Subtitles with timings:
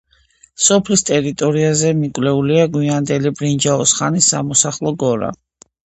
[0.67, 5.31] სოფლის ტერიტორიაზე მიკვლეულია გვიანდელი ბრინჯაოს ხანის სამოსახლო გორა.